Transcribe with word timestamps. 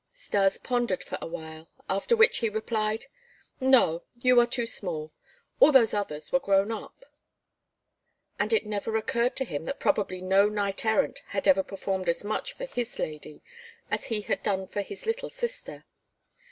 Stas 0.11 0.57
pondered 0.57 1.03
for 1.03 1.19
a 1.21 1.27
while, 1.27 1.69
after 1.87 2.15
which 2.15 2.39
he 2.39 2.49
replied: 2.49 3.05
"No, 3.59 4.03
you 4.17 4.39
are 4.39 4.47
too 4.47 4.65
small. 4.65 5.13
All 5.59 5.71
those 5.71 5.93
others 5.93 6.31
were 6.31 6.39
grown 6.39 6.71
up." 6.71 7.03
And 8.39 8.51
it 8.51 8.65
never 8.65 8.97
occurred 8.97 9.35
to 9.35 9.45
him 9.45 9.65
that 9.65 9.79
probably 9.79 10.19
no 10.19 10.49
knight 10.49 10.85
errant 10.85 11.19
had 11.37 11.47
ever 11.47 11.61
performed 11.61 12.09
as 12.09 12.23
much 12.23 12.53
for 12.53 12.65
his 12.65 12.97
lady 12.97 13.43
as 13.91 14.05
he 14.05 14.21
had 14.21 14.41
done 14.41 14.65
for 14.67 14.81
his 14.81 15.05
little 15.05 15.29
sister. 15.29 15.85